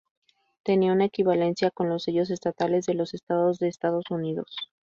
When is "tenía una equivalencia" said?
0.63-1.69